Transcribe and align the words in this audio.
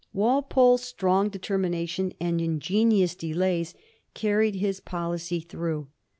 Walpole's 0.13 0.81
strong 0.83 1.29
determination 1.29 2.11
and 2.19 2.41
ingen 2.41 2.89
ious 2.91 3.13
delays 3.13 3.75
carried 4.15 4.55
his 4.55 4.79
policy 4.79 5.39
through. 5.41 5.89